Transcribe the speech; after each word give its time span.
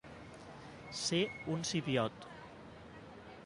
Ser 1.01 1.21
un 1.57 1.63
sipiot. 1.73 2.29